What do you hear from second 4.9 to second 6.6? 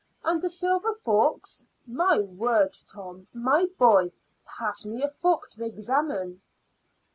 a fork to examine."